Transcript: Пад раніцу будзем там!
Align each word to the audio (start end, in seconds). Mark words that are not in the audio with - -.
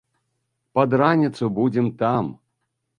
Пад 0.79 0.97
раніцу 1.03 1.53
будзем 1.61 1.95
там! 2.05 2.37